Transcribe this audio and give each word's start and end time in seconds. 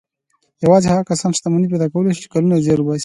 يوازې 0.65 0.87
هغه 0.93 1.03
کسان 1.09 1.31
شتمني 1.37 1.67
پيدا 1.73 1.87
کولای 1.93 2.11
شي 2.15 2.21
چې 2.23 2.31
کلونه 2.33 2.55
زيار 2.65 2.81
باسي. 2.85 2.99